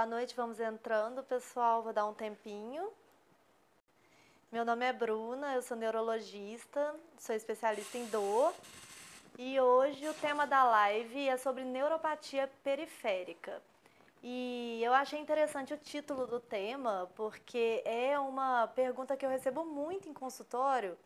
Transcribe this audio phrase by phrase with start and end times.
[0.00, 1.82] Boa noite, vamos entrando, pessoal.
[1.82, 2.88] Vou dar um tempinho.
[4.50, 8.54] Meu nome é Bruna, eu sou neurologista, sou especialista em dor.
[9.36, 13.60] E hoje o tema da live é sobre neuropatia periférica.
[14.22, 19.66] E eu achei interessante o título do tema, porque é uma pergunta que eu recebo
[19.66, 20.96] muito em consultório,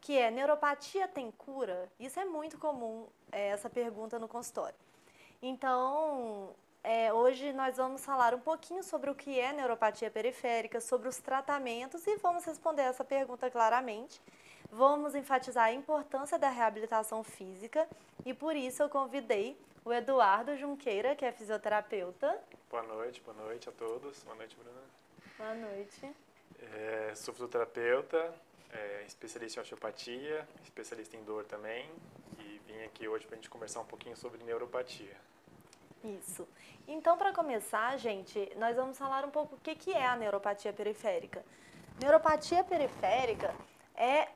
[0.00, 1.86] que é neuropatia tem cura?
[2.00, 4.74] Isso é muito comum, é, essa pergunta no consultório.
[5.42, 11.08] Então, é, hoje nós vamos falar um pouquinho sobre o que é neuropatia periférica, sobre
[11.08, 14.20] os tratamentos e vamos responder essa pergunta claramente.
[14.70, 17.88] Vamos enfatizar a importância da reabilitação física
[18.24, 22.38] e por isso eu convidei o Eduardo Junqueira, que é fisioterapeuta.
[22.70, 24.22] Boa noite, boa noite a todos.
[24.24, 24.82] Boa noite, Bruna.
[25.38, 26.14] Boa noite.
[26.74, 28.34] É, sou fisioterapeuta,
[28.72, 31.90] é, especialista em osteopatia, especialista em dor também
[32.38, 35.16] e vim aqui hoje para a gente conversar um pouquinho sobre neuropatia.
[36.04, 36.46] Isso.
[36.86, 40.72] Então, para começar, gente, nós vamos falar um pouco o que, que é a neuropatia
[40.72, 41.44] periférica.
[42.00, 43.54] Neuropatia periférica
[43.94, 44.28] é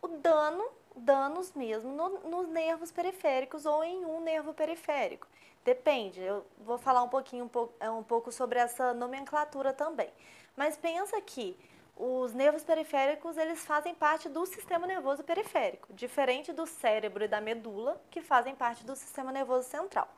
[0.00, 5.26] o dano, danos mesmo, no, nos nervos periféricos ou em um nervo periférico.
[5.64, 10.10] Depende, eu vou falar um pouquinho um pouco, é, um pouco sobre essa nomenclatura também.
[10.56, 11.56] Mas pensa que
[11.96, 17.40] os nervos periféricos, eles fazem parte do sistema nervoso periférico, diferente do cérebro e da
[17.40, 20.08] medula, que fazem parte do sistema nervoso central.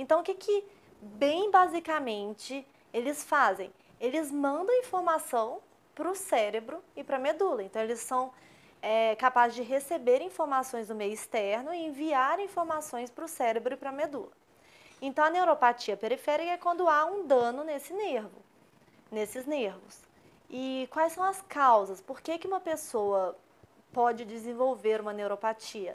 [0.00, 0.64] Então, o que, que
[0.98, 3.70] bem basicamente eles fazem?
[4.00, 5.60] Eles mandam informação
[5.94, 7.62] para o cérebro e para a medula.
[7.62, 8.32] Então, eles são
[8.80, 13.76] é, capazes de receber informações do meio externo e enviar informações para o cérebro e
[13.76, 14.32] para a medula.
[15.02, 18.40] Então, a neuropatia periférica é quando há um dano nesse nervo,
[19.12, 20.00] nesses nervos.
[20.48, 22.00] E quais são as causas?
[22.00, 23.36] Por que, que uma pessoa
[23.92, 25.94] pode desenvolver uma neuropatia?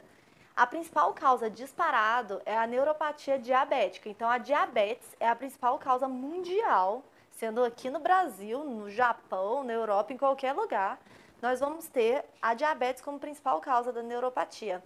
[0.56, 4.08] A principal causa disparado é a neuropatia diabética.
[4.08, 9.74] Então, a diabetes é a principal causa mundial, sendo aqui no Brasil, no Japão, na
[9.74, 10.98] Europa, em qualquer lugar,
[11.42, 14.82] nós vamos ter a diabetes como principal causa da neuropatia.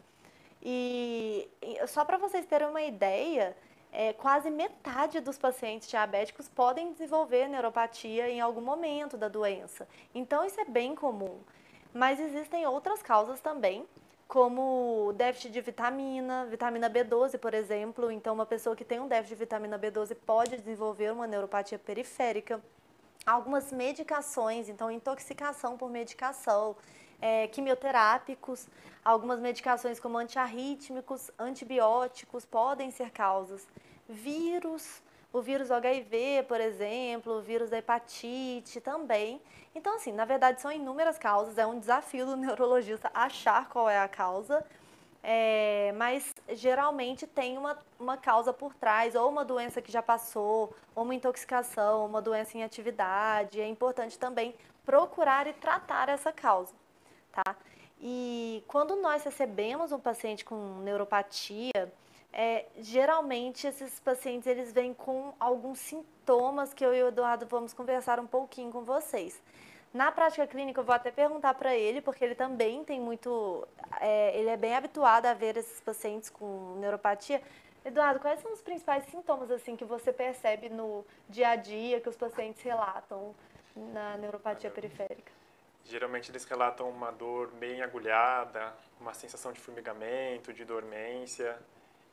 [0.60, 1.48] E,
[1.86, 3.56] só para vocês terem uma ideia,
[3.92, 9.86] é, quase metade dos pacientes diabéticos podem desenvolver neuropatia em algum momento da doença.
[10.12, 11.38] Então, isso é bem comum.
[11.94, 13.86] Mas existem outras causas também,
[14.30, 18.12] como déficit de vitamina, vitamina B12, por exemplo.
[18.12, 22.62] Então, uma pessoa que tem um déficit de vitamina B12 pode desenvolver uma neuropatia periférica.
[23.26, 26.76] Algumas medicações, então, intoxicação por medicação,
[27.20, 28.68] é, quimioterápicos,
[29.04, 33.66] algumas medicações como antiarrítmicos, antibióticos podem ser causas.
[34.08, 35.02] Vírus,
[35.32, 39.40] o vírus HIV, por exemplo, o vírus da hepatite também.
[39.74, 43.98] Então, assim, na verdade são inúmeras causas, é um desafio do neurologista achar qual é
[43.98, 44.64] a causa,
[45.22, 50.74] é, mas geralmente tem uma, uma causa por trás, ou uma doença que já passou,
[50.94, 53.60] ou uma intoxicação, uma doença em atividade.
[53.60, 54.54] É importante também
[54.84, 56.74] procurar e tratar essa causa,
[57.32, 57.54] tá?
[58.00, 61.92] E quando nós recebemos um paciente com neuropatia,
[62.32, 67.72] é, geralmente esses pacientes eles vêm com alguns sintomas que eu e o Eduardo vamos
[67.72, 69.40] conversar um pouquinho com vocês.
[69.92, 73.66] Na prática clínica eu vou até perguntar para ele, porque ele também tem muito,
[74.00, 77.42] é, ele é bem habituado a ver esses pacientes com neuropatia.
[77.84, 82.08] Eduardo, quais são os principais sintomas assim que você percebe no dia a dia que
[82.08, 83.34] os pacientes relatam
[83.74, 85.32] na neuropatia periférica?
[85.84, 91.58] Geralmente eles relatam uma dor bem agulhada, uma sensação de formigamento, de dormência,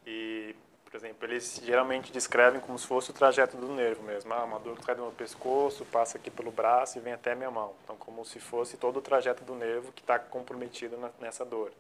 [0.07, 4.33] e, por exemplo, eles geralmente descrevem como se fosse o trajeto do nervo mesmo.
[4.33, 7.35] Ah, uma dor que sai do meu pescoço, passa aqui pelo braço e vem até
[7.35, 7.73] minha mão.
[7.83, 11.73] Então, como se fosse todo o trajeto do nervo que está comprometido na, nessa dor.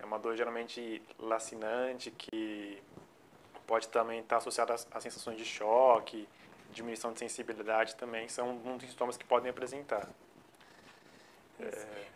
[0.00, 2.82] É uma dor geralmente lacinante, que
[3.68, 6.28] pode também estar tá associada a sensações de choque,
[6.72, 10.08] diminuição de sensibilidade também, são um dos sintomas que podem apresentar.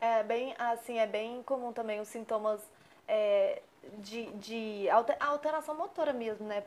[0.00, 0.18] É...
[0.18, 2.60] é bem assim, é bem comum também os sintomas
[3.06, 3.62] é,
[3.98, 4.88] de, de
[5.20, 6.64] alteração motora mesmo, né?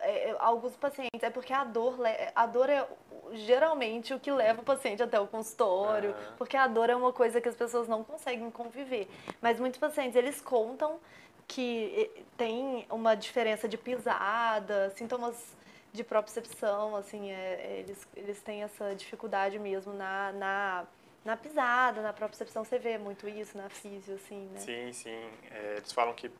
[0.00, 1.98] É, é, alguns pacientes, é porque a dor,
[2.34, 2.86] a dor é
[3.32, 6.36] geralmente o que leva o paciente até o consultório, uhum.
[6.36, 9.08] porque a dor é uma coisa que as pessoas não conseguem conviver.
[9.40, 11.00] Mas muitos pacientes, eles contam
[11.48, 15.56] que tem uma diferença de pisada, sintomas
[15.92, 20.86] de propriocepção, assim, é, eles, eles têm essa dificuldade mesmo na, na
[21.24, 24.60] na pisada, na propriocepção, você vê muito isso na físio, assim, né?
[24.60, 25.30] Sim, sim.
[25.50, 26.30] É, eles falam que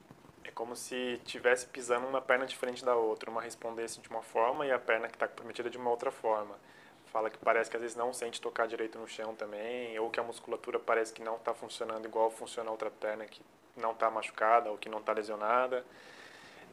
[0.45, 4.67] é como se tivesse pisando uma perna diferente da outra, uma respondesse de uma forma
[4.67, 6.55] e a perna que está comprometida de uma outra forma.
[7.13, 10.21] Fala que parece que às vezes não sente tocar direito no chão também, ou que
[10.21, 13.41] a musculatura parece que não está funcionando igual funciona a outra perna que
[13.77, 15.85] não está machucada ou que não está lesionada.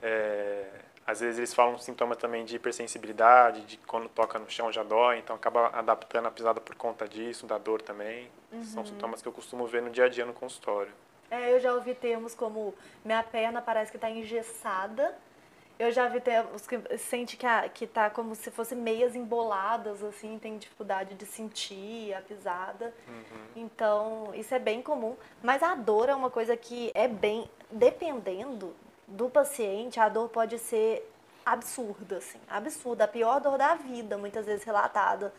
[0.02, 0.68] É,
[1.08, 5.20] Às vezes eles falam sintoma também de hipersensibilidade, de quando toca no chão já dói,
[5.20, 8.30] então acaba adaptando a pisada por conta disso, da dor também.
[8.52, 8.64] Uhum.
[8.64, 10.92] São sintomas que eu costumo ver no dia a dia no consultório.
[11.30, 12.74] É, eu já ouvi termos como
[13.04, 15.16] minha perna parece que está engessada.
[15.78, 20.02] Eu já vi termos que sente que, a, que tá como se fossem meias emboladas,
[20.04, 22.94] assim, tem dificuldade de sentir a pisada.
[23.08, 23.46] Uhum.
[23.58, 25.18] Então, isso é bem comum.
[25.44, 28.74] Mas a dor é uma coisa que é bem, dependendo
[29.06, 31.12] do paciente, a dor pode ser
[31.46, 35.34] absurda, assim, absurda, a pior dor da vida, muitas vezes relatada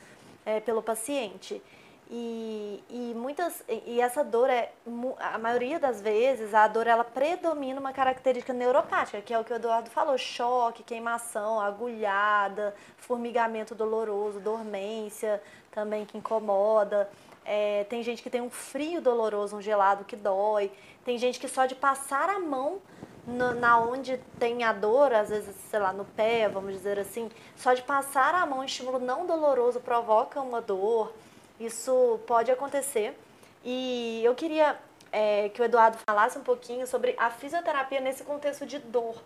[0.44, 1.60] é, pelo paciente.
[2.08, 4.70] E, e muitas e essa dor é
[5.18, 9.52] a maioria das vezes a dor ela predomina uma característica neuropática que é o que
[9.52, 15.42] o Eduardo falou choque queimação agulhada formigamento doloroso dormência
[15.72, 17.10] também que incomoda
[17.44, 20.70] é, tem gente que tem um frio doloroso um gelado que dói
[21.04, 22.80] tem gente que só de passar a mão
[23.26, 27.28] na, na, onde tem a dor, às vezes, sei lá, no pé, vamos dizer assim,
[27.56, 31.12] só de passar a mão, estímulo não doloroso provoca uma dor.
[31.58, 33.18] Isso pode acontecer.
[33.64, 34.76] E eu queria
[35.10, 39.16] é, que o Eduardo falasse um pouquinho sobre a fisioterapia nesse contexto de dor.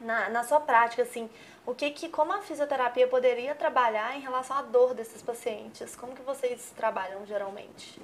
[0.00, 1.30] Na, na sua prática, assim,
[1.64, 5.94] o que, que, como a fisioterapia poderia trabalhar em relação à dor desses pacientes?
[5.94, 8.00] Como que vocês trabalham geralmente?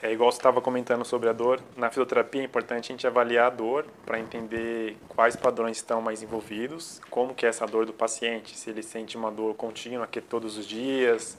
[0.00, 1.60] É igual você estava comentando sobre a dor.
[1.76, 6.22] Na fisioterapia é importante a gente avaliar a dor para entender quais padrões estão mais
[6.22, 10.20] envolvidos, como que é essa dor do paciente, se ele sente uma dor contínua que
[10.20, 11.36] é todos os dias,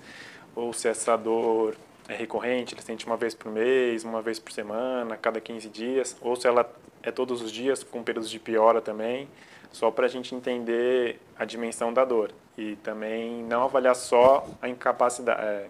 [0.56, 1.76] ou se essa dor
[2.08, 6.18] é recorrente, ele sente uma vez por mês, uma vez por semana, cada 15 dias,
[6.22, 6.70] ou se ela
[7.04, 9.28] é todos os dias com períodos de piora também,
[9.72, 14.68] só para a gente entender a dimensão da dor e também não avaliar só a
[14.68, 15.68] incapacidade, é,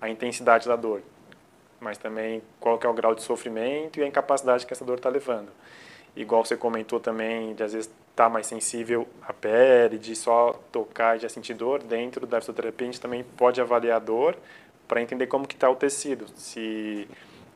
[0.00, 1.02] a intensidade da dor
[1.80, 4.96] mas também qual que é o grau de sofrimento e a incapacidade que essa dor
[4.96, 5.48] está levando.
[6.14, 10.58] Igual você comentou também, de às vezes estar tá mais sensível à pele, de só
[10.72, 14.34] tocar e já sentir dor, dentro da fisioterapia a gente também pode avaliar a dor
[14.88, 17.06] para entender como que está o tecido, se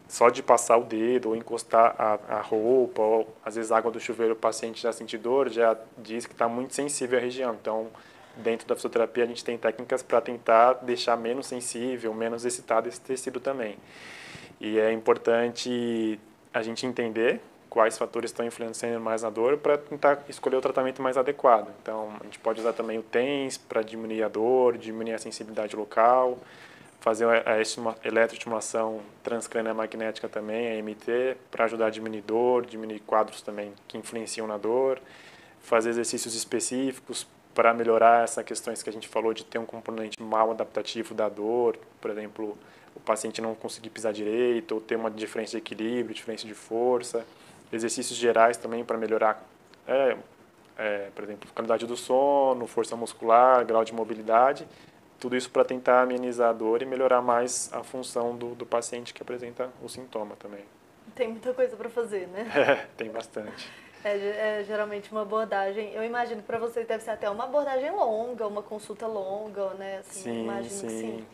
[0.07, 3.91] só de passar o dedo ou encostar a, a roupa ou às vezes a água
[3.91, 7.57] do chuveiro o paciente já sentir dor, já diz que está muito sensível à região.
[7.59, 7.87] Então,
[8.37, 13.01] dentro da fisioterapia a gente tem técnicas para tentar deixar menos sensível, menos excitado esse
[13.01, 13.79] tecido também.
[14.61, 16.21] E é importante
[16.53, 17.41] a gente entender
[17.71, 21.69] quais fatores estão influenciando mais na dor para tentar escolher o tratamento mais adequado.
[21.81, 25.77] Então, a gente pode usar também o TENS para diminuir a dor, diminuir a sensibilidade
[25.77, 26.37] local,
[26.99, 27.57] fazer a
[28.05, 33.97] eletroestimulação transcrânea magnética também, a MT, para ajudar a diminuir dor, diminuir quadros também que
[33.97, 35.01] influenciam na dor,
[35.61, 40.21] fazer exercícios específicos para melhorar essas questões que a gente falou de ter um componente
[40.21, 42.59] mal adaptativo da dor, por exemplo,
[42.95, 47.25] o paciente não conseguir pisar direito ou ter uma diferença de equilíbrio, diferença de força,
[47.73, 49.43] exercícios gerais também para melhorar,
[49.87, 50.17] é,
[50.77, 54.67] é, por exemplo, qualidade do sono, força muscular, grau de mobilidade,
[55.19, 59.13] tudo isso para tentar amenizar a dor e melhorar mais a função do, do paciente
[59.13, 60.65] que apresenta o sintoma também.
[61.15, 62.51] Tem muita coisa para fazer, né?
[62.57, 63.71] É, tem bastante.
[64.03, 65.93] É, é, geralmente uma abordagem.
[65.93, 69.99] Eu imagino que para vocês deve ser até uma abordagem longa, uma consulta longa, né?
[69.99, 70.87] Assim, sim, imagino sim.
[70.87, 71.27] que sim.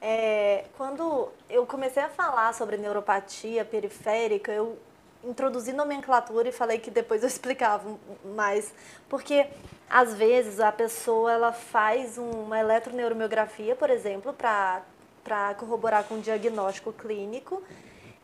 [0.00, 4.78] É, quando eu comecei a falar sobre neuropatia periférica, eu
[5.26, 8.72] introduzi nomenclatura e falei que depois eu explicava mais,
[9.08, 9.46] porque
[9.88, 14.82] às vezes a pessoa ela faz uma eletroneuromiografia, por exemplo, para
[15.22, 17.60] para corroborar com o diagnóstico clínico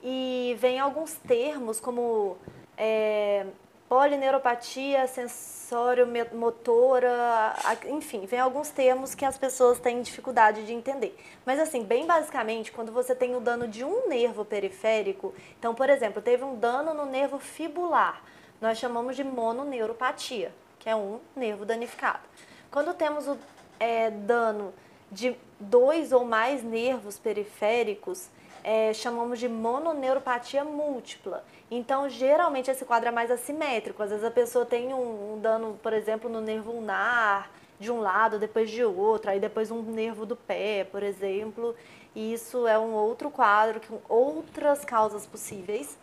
[0.04, 2.37] e vem alguns termos como
[2.76, 3.44] é,
[3.92, 7.54] polineuropatia sensório motora,
[7.90, 11.14] enfim, vem alguns termos que as pessoas têm dificuldade de entender.
[11.44, 15.90] Mas assim, bem basicamente, quando você tem o dano de um nervo periférico, então, por
[15.90, 18.22] exemplo, teve um dano no nervo fibular,
[18.62, 22.22] nós chamamos de mononeuropatia, que é um nervo danificado.
[22.70, 23.37] Quando temos o
[23.78, 24.72] é, dano
[25.11, 28.30] de dois ou mais nervos periféricos,
[28.62, 31.45] é, chamamos de mononeuropatia múltipla.
[31.71, 34.02] Então, geralmente, esse quadro é mais assimétrico.
[34.02, 37.50] Às vezes a pessoa tem um, um dano, por exemplo, no nervo ulnar,
[37.81, 41.75] de um lado, depois de outro, aí depois um nervo do pé, por exemplo.
[42.14, 45.99] E isso é um outro quadro com outras causas possíveis.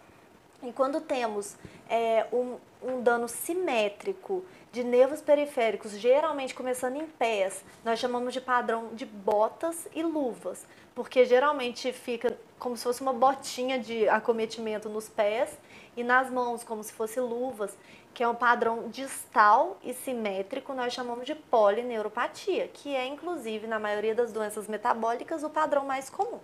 [0.62, 1.56] E quando temos
[1.90, 8.42] é, um, um dano simétrico de nervos periféricos, geralmente começando em pés, nós chamamos de
[8.42, 10.66] padrão de botas e luvas,
[11.00, 15.50] porque geralmente fica como se fosse uma botinha de acometimento nos pés
[15.96, 17.74] e nas mãos, como se fosse luvas,
[18.14, 23.80] que é um padrão distal e simétrico, nós chamamos de polineuropatia, que é inclusive na
[23.80, 26.42] maioria das doenças metabólicas o padrão mais comum.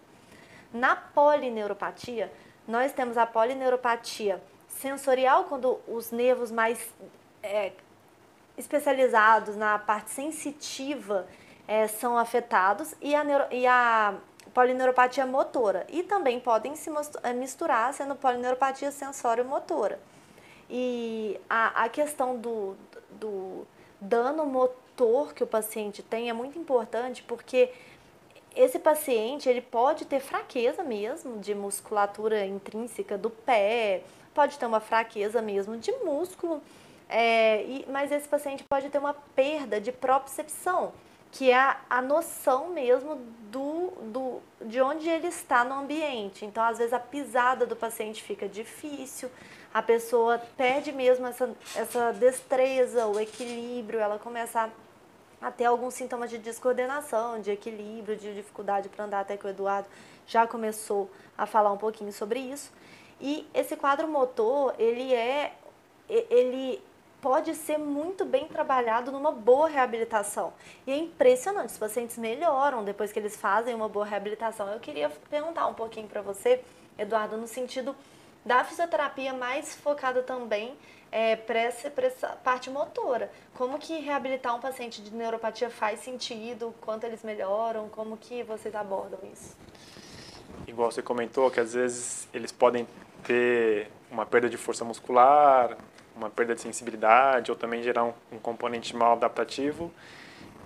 [0.72, 2.32] Na polineuropatia,
[2.66, 6.94] nós temos a polineuropatia sensorial, quando os nervos mais
[7.44, 7.74] é,
[8.58, 11.28] especializados na parte sensitiva
[11.68, 14.16] é, são afetados e a, neuro, e a
[14.56, 15.86] polineuropatia motora.
[15.90, 16.90] E também podem se
[17.22, 20.00] eh, misturar sendo polineuropatia sensório-motora.
[20.70, 22.76] E a, a questão do,
[23.12, 23.68] do
[24.00, 27.70] dano motor que o paciente tem é muito importante porque
[28.56, 34.80] esse paciente ele pode ter fraqueza mesmo de musculatura intrínseca do pé, pode ter uma
[34.80, 36.62] fraqueza mesmo de músculo,
[37.10, 40.94] é, e, mas esse paciente pode ter uma perda de propriocepção
[41.36, 43.18] que é a, a noção mesmo
[43.52, 46.46] do, do, de onde ele está no ambiente.
[46.46, 49.30] Então, às vezes, a pisada do paciente fica difícil,
[49.74, 54.62] a pessoa perde mesmo essa, essa destreza, o equilíbrio, ela começa
[55.42, 59.46] a, a ter alguns sintomas de descoordenação, de equilíbrio, de dificuldade para andar, até que
[59.46, 59.90] o Eduardo
[60.26, 62.72] já começou a falar um pouquinho sobre isso.
[63.20, 65.54] E esse quadro motor, ele é
[66.08, 66.82] ele
[67.26, 70.54] pode ser muito bem trabalhado numa boa reabilitação.
[70.86, 74.72] E é impressionante, os pacientes melhoram depois que eles fazem uma boa reabilitação.
[74.72, 76.62] Eu queria perguntar um pouquinho para você,
[76.96, 77.96] Eduardo, no sentido
[78.46, 80.78] da fisioterapia mais focada também
[81.12, 83.32] é, para essa, essa, parte motora.
[83.56, 86.76] Como que reabilitar um paciente de neuropatia faz sentido?
[86.80, 87.90] Quanto eles melhoram?
[87.90, 89.58] Como que vocês abordam isso?
[90.68, 92.88] Igual você comentou, que às vezes eles podem
[93.24, 95.76] ter uma perda de força muscular,
[96.16, 99.92] uma perda de sensibilidade ou também gerar um, um componente mal adaptativo,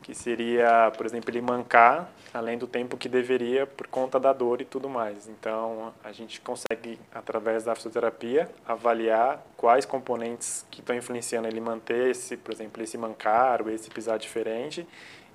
[0.02, 4.62] que seria, por exemplo, ele mancar além do tempo que deveria por conta da dor
[4.62, 5.28] e tudo mais.
[5.28, 12.10] Então, a gente consegue, através da fisioterapia, avaliar quais componentes que estão influenciando ele manter
[12.10, 14.88] esse, por exemplo, esse mancar ou esse pisar diferente,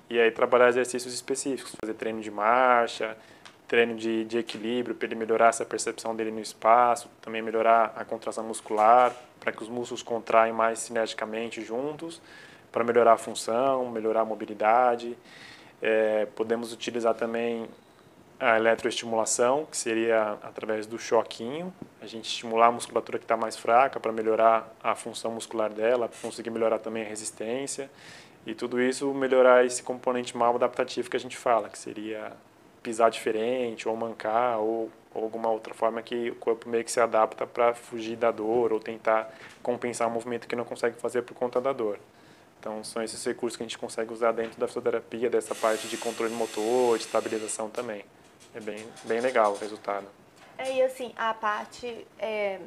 [0.09, 3.17] e aí trabalhar exercícios específicos, fazer treino de marcha,
[3.67, 8.05] treino de, de equilíbrio para ele melhorar essa percepção dele no espaço, também melhorar a
[8.05, 12.21] contração muscular, para que os músculos contraem mais sinergicamente juntos,
[12.71, 15.17] para melhorar a função, melhorar a mobilidade.
[15.81, 17.67] É, podemos utilizar também
[18.39, 23.55] a eletroestimulação, que seria através do choquinho, a gente estimular a musculatura que está mais
[23.55, 27.89] fraca para melhorar a função muscular dela, conseguir melhorar também a resistência,
[28.45, 32.33] e tudo isso melhorar esse componente mal adaptativo que a gente fala, que seria
[32.85, 36.99] pisar diferente, ou mancar, ou, ou alguma outra forma que o corpo meio que se
[36.99, 41.33] adapta para fugir da dor ou tentar compensar um movimento que não consegue fazer por
[41.33, 41.97] conta da dor.
[42.59, 45.97] Então, são esses recursos que a gente consegue usar dentro da fisioterapia, dessa parte de
[45.97, 48.05] controle motor, de estabilização também.
[48.53, 50.05] É bem, bem legal o resultado.
[50.55, 52.59] É, e assim, a parte, é,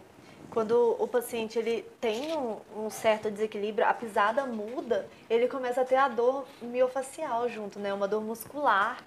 [0.50, 5.84] quando o paciente ele tem um, um, certo desequilíbrio, a pisada muda, ele começa a
[5.84, 7.94] ter a dor miofacial junto, né?
[7.94, 8.98] Uma dor muscular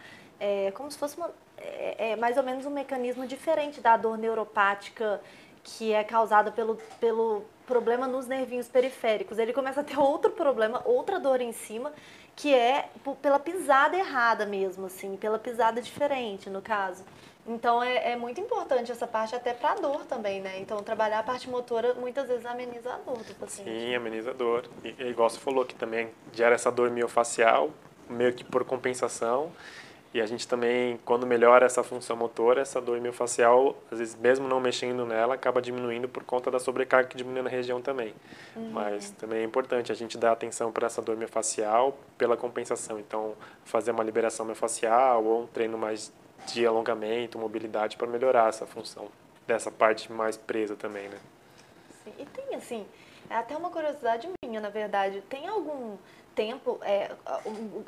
[0.42, 4.18] é como se fosse uma, é, é mais ou menos um mecanismo diferente da dor
[4.18, 5.22] neuropática
[5.64, 9.38] que é causada pelo, pelo problema nos nervinhos periféricos.
[9.38, 11.94] Ele começa a ter outro problema, outra dor em cima,
[12.36, 12.90] que é
[13.22, 17.04] pela pisada errada mesmo, assim, pela pisada diferente, no caso.
[17.46, 20.60] Então é, é muito importante essa parte até para dor também, né?
[20.60, 23.70] Então trabalhar a parte motora muitas vezes ameniza a dor do paciente.
[23.70, 24.68] Sim, ameniza a dor.
[24.84, 27.72] E, igual você falou que também gera essa dor miofacial,
[28.10, 29.52] meio que por compensação.
[30.14, 34.46] E a gente também, quando melhora essa função motora, essa dor miofascial, às vezes mesmo
[34.46, 38.14] não mexendo nela, acaba diminuindo por conta da sobrecarga que diminui na região também.
[38.54, 38.72] Uhum.
[38.72, 43.00] Mas também é importante a gente dar atenção para essa dor miofascial pela compensação.
[43.00, 46.12] Então, fazer uma liberação miofascial ou um treino mais
[46.46, 49.08] de alongamento, mobilidade para melhorar essa função
[49.48, 51.18] dessa parte mais presa também, né?
[52.04, 52.14] Sim.
[52.20, 52.86] E tem assim,
[53.30, 55.96] é até uma curiosidade minha, na verdade, tem algum
[56.36, 57.12] tempo, é,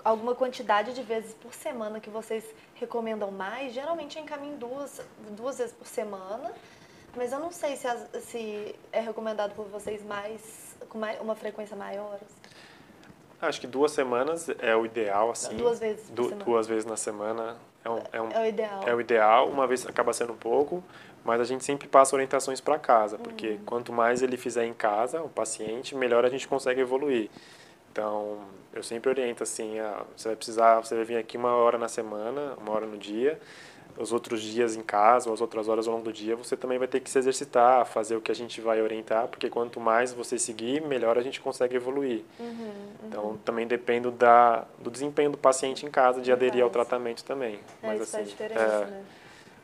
[0.03, 2.43] alguma quantidade de vezes por semana que vocês
[2.75, 3.73] recomendam mais.
[3.73, 6.51] Geralmente eu encaminho duas, duas vezes por semana,
[7.15, 7.87] mas eu não sei se,
[8.21, 12.15] se é recomendado por vocês mais, com mais, uma frequência maior.
[12.15, 12.53] Assim.
[13.41, 15.55] Acho que duas semanas é o ideal, assim.
[15.57, 16.45] Duas vezes du semana.
[16.45, 18.83] Duas vezes na semana é, um, é, um, é o ideal.
[18.87, 20.83] É o ideal, uma vez acaba sendo pouco,
[21.23, 23.65] mas a gente sempre passa orientações para casa, porque uhum.
[23.65, 27.29] quanto mais ele fizer em casa, o paciente, melhor a gente consegue evoluir.
[27.93, 28.39] Então,
[28.73, 29.75] eu sempre oriento assim,
[30.17, 33.39] você vai precisar, você vai vir aqui uma hora na semana, uma hora no dia,
[33.95, 36.79] os outros dias em casa, ou as outras horas ao longo do dia, você também
[36.79, 40.11] vai ter que se exercitar, fazer o que a gente vai orientar, porque quanto mais
[40.11, 42.23] você seguir, melhor a gente consegue evoluir.
[42.39, 42.93] Uhum, uhum.
[43.07, 47.59] Então, também depende da, do desempenho do paciente em casa, de aderir ao tratamento também.
[47.83, 49.03] É, Mas, isso assim, é, né?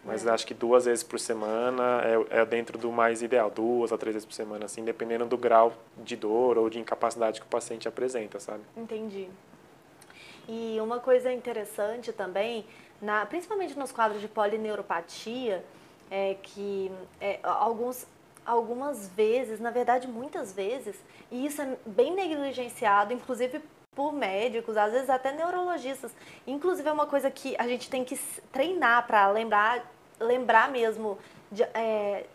[0.09, 3.97] Mas acho que duas vezes por semana é, é dentro do mais ideal, duas a
[3.97, 7.49] três vezes por semana, assim, dependendo do grau de dor ou de incapacidade que o
[7.49, 8.63] paciente apresenta, sabe?
[8.75, 9.29] Entendi.
[10.47, 12.65] E uma coisa interessante também,
[12.99, 15.63] na, principalmente nos quadros de polineuropatia,
[16.09, 18.07] é que é, alguns
[18.45, 20.95] algumas vezes, na verdade muitas vezes,
[21.29, 23.61] e isso é bem negligenciado, inclusive
[23.93, 26.11] por médicos, às vezes até neurologistas.
[26.47, 28.17] Inclusive é uma coisa que a gente tem que
[28.51, 29.85] treinar para lembrar,
[30.19, 31.17] lembrar mesmo
[31.51, 32.25] de, é,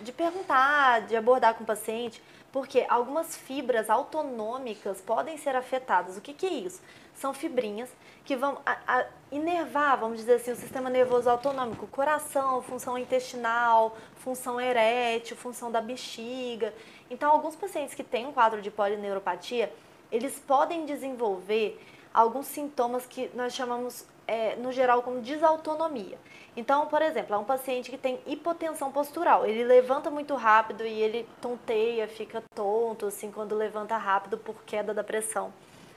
[0.00, 6.16] de, perguntar, de abordar com o paciente, porque algumas fibras autonômicas podem ser afetadas.
[6.16, 6.80] O que, que é isso?
[7.14, 7.90] São fibrinhas
[8.24, 13.96] que vão a, a, inervar, vamos dizer assim, o sistema nervoso autonômico, coração, função intestinal,
[14.16, 16.72] função erétil, função da bexiga.
[17.10, 19.72] Então, alguns pacientes que têm um quadro de polineuropatia,
[20.10, 21.80] eles podem desenvolver
[22.12, 26.18] alguns sintomas que nós chamamos, é, no geral, como desautonomia.
[26.60, 29.46] Então, por exemplo, é um paciente que tem hipotensão postural.
[29.46, 34.92] Ele levanta muito rápido e ele tonteia, fica tonto, assim, quando levanta rápido por queda
[34.92, 35.54] da pressão.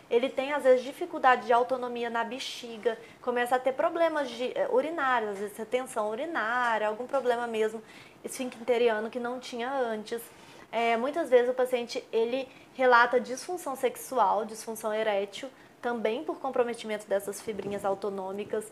[0.09, 4.69] Ele tem, às vezes, dificuldade de autonomia na bexiga, começa a ter problemas de, eh,
[4.71, 7.83] urinários, às vezes retenção urinária, algum problema mesmo
[8.23, 10.21] esfincteriano que não tinha antes.
[10.71, 15.49] É, muitas vezes o paciente, ele relata disfunção sexual, disfunção erétil,
[15.81, 18.63] também por comprometimento dessas fibrinhas autonômicas.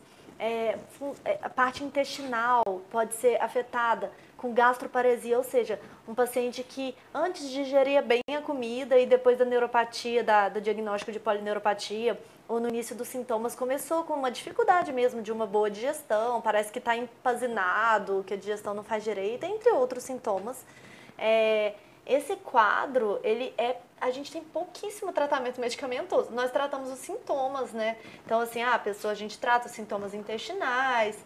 [0.44, 0.76] É,
[1.24, 7.48] é, a parte intestinal pode ser afetada com gastroparesia, ou seja, um paciente que antes
[7.48, 12.70] digeria bem a comida e depois da neuropatia, da, do diagnóstico de polineuropatia, ou no
[12.70, 16.98] início dos sintomas, começou com uma dificuldade mesmo de uma boa digestão, parece que está
[16.98, 20.66] empazinado, que a digestão não faz direito, entre outros sintomas.
[21.20, 26.32] É, esse quadro, ele é a gente tem pouquíssimo tratamento medicamentoso.
[26.32, 27.98] Nós tratamos os sintomas, né?
[28.26, 31.24] Então, assim, ah, a pessoa, a gente trata os sintomas intestinais.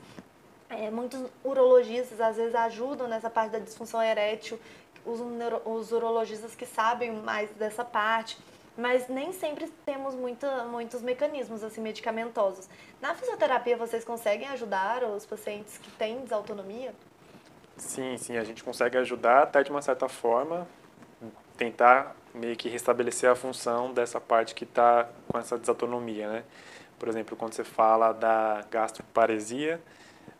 [0.70, 4.60] É, muitos urologistas, às vezes, ajudam nessa parte da disfunção erétil.
[5.06, 8.38] Os, neuro, os urologistas que sabem mais dessa parte.
[8.78, 12.68] Mas nem sempre temos muita, muitos mecanismos, assim, medicamentosos.
[13.02, 16.94] Na fisioterapia, vocês conseguem ajudar os pacientes que têm desautonomia?
[17.78, 20.68] Sim, sim, a gente consegue ajudar até de uma certa forma,
[21.56, 26.44] tentar meio que restabelecer a função dessa parte que está com essa desautonomia, né?
[27.00, 29.82] Por exemplo, quando você fala da gastroparesia,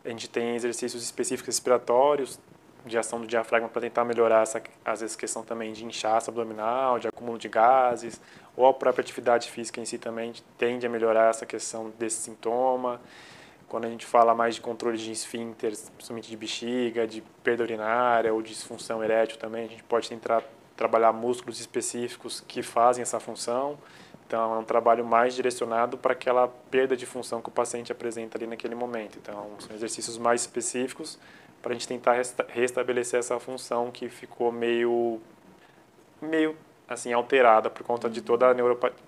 [0.04, 2.40] a gente tem exercícios específicos respiratórios,
[2.86, 7.00] de ação do diafragma para tentar melhorar essa, às vezes, questão também de inchaço abdominal,
[7.00, 8.22] de acúmulo de gases,
[8.56, 13.02] ou a própria atividade física em si também tende a melhorar essa questão desse sintoma.
[13.68, 18.32] Quando a gente fala mais de controle de esfíncteres, principalmente de bexiga, de perda urinária
[18.32, 20.44] ou disfunção erétil também, a gente pode tentar
[20.76, 23.78] trabalhar músculos específicos que fazem essa função.
[24.28, 28.38] Então, é um trabalho mais direcionado para aquela perda de função que o paciente apresenta
[28.38, 29.18] ali naquele momento.
[29.22, 31.20] Então, são exercícios mais específicos
[31.62, 32.16] para a gente tentar
[32.50, 35.22] restabelecer essa função que ficou meio,
[36.22, 36.56] meio
[36.88, 38.56] assim alterada por conta de toda a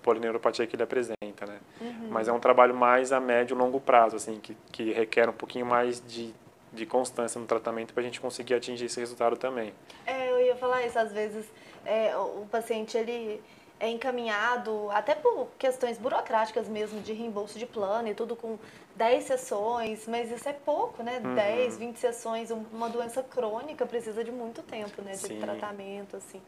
[0.02, 1.58] polineuropatia que ele apresenta, né?
[1.80, 2.08] Uhum.
[2.10, 5.32] Mas é um trabalho mais a médio e longo prazo, assim, que, que requer um
[5.32, 6.34] pouquinho mais de,
[6.78, 9.74] de constância no tratamento para a gente conseguir atingir esse resultado também.
[10.06, 11.46] É, eu ia falar isso, às vezes
[11.84, 13.42] é, o paciente ele
[13.80, 18.58] é encaminhado até por questões burocráticas mesmo de reembolso de plano e tudo com
[18.96, 21.20] 10 sessões, mas isso é pouco, né?
[21.22, 21.34] Uhum.
[21.34, 25.38] 10, 20 sessões, uma doença crônica precisa de muito tempo, né, de Sim.
[25.38, 26.42] tratamento assim.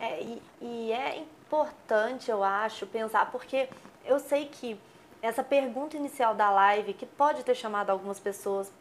[0.00, 3.68] É, e, e é importante, eu acho, pensar, porque
[4.04, 4.76] eu sei que
[5.22, 8.72] essa pergunta inicial da live, que pode ter chamado algumas pessoas,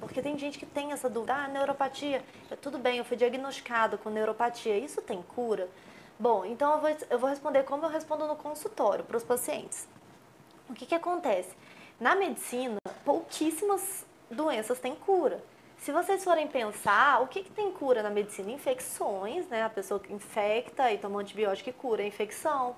[0.00, 2.22] porque tem gente que tem essa dúvida, ah, neuropatia,
[2.60, 5.68] tudo bem, eu fui diagnosticado com neuropatia, isso tem cura?
[6.18, 9.86] Bom, então eu vou, eu vou responder como eu respondo no consultório para os pacientes.
[10.68, 11.50] O que, que acontece?
[12.00, 15.42] Na medicina, pouquíssimas doenças têm cura.
[15.78, 18.50] Se vocês forem pensar, o que, que tem cura na medicina?
[18.50, 19.62] Infecções, né?
[19.62, 22.76] A pessoa infecta e toma um antibiótico e cura a infecção.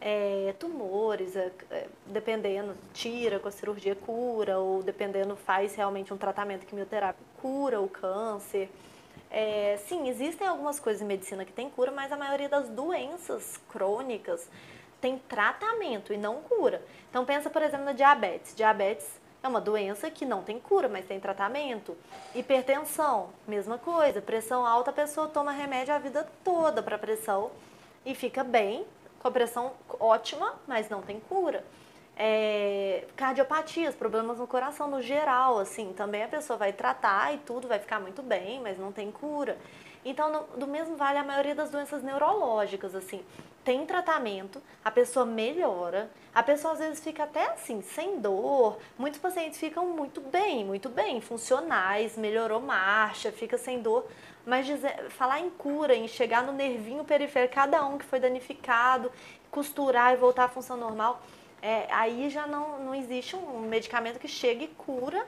[0.00, 6.18] É, tumores, é, é, dependendo, tira com a cirurgia, cura, ou dependendo, faz realmente um
[6.18, 8.70] tratamento quimioterápico, cura o câncer.
[9.30, 13.58] É, sim, existem algumas coisas em medicina que tem cura, mas a maioria das doenças
[13.68, 14.48] crônicas
[15.00, 16.82] tem tratamento e não cura.
[17.10, 18.54] Então pensa, por exemplo, na diabetes.
[18.54, 19.06] Diabetes
[19.42, 21.96] é uma doença que não tem cura, mas tem tratamento.
[22.34, 24.20] Hipertensão, mesma coisa.
[24.20, 27.50] Pressão alta, a pessoa toma remédio a vida toda para pressão
[28.04, 28.84] e fica bem,
[29.30, 31.64] pressão ótima, mas não tem cura.
[32.18, 37.68] É, cardiopatias, problemas no coração no geral, assim, também a pessoa vai tratar e tudo
[37.68, 39.58] vai ficar muito bem, mas não tem cura.
[40.04, 43.22] Então, no, do mesmo vale a maioria das doenças neurológicas, assim
[43.66, 48.78] tem tratamento, a pessoa melhora, a pessoa às vezes fica até assim, sem dor.
[48.96, 54.06] Muitos pacientes ficam muito bem, muito bem, funcionais, melhorou marcha, fica sem dor.
[54.46, 59.10] Mas dizer, falar em cura, em chegar no nervinho periférico, cada um que foi danificado,
[59.50, 61.20] costurar e voltar à função normal,
[61.60, 65.26] é, aí já não, não existe um medicamento que chegue e cura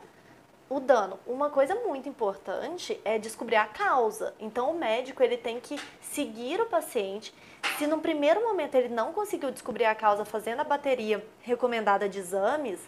[0.70, 1.18] o dano.
[1.26, 4.35] Uma coisa muito importante é descobrir a causa.
[4.38, 7.35] Então, o médico ele tem que seguir o paciente.
[7.78, 12.18] Se no primeiro momento ele não conseguiu descobrir a causa fazendo a bateria recomendada de
[12.18, 12.78] exames,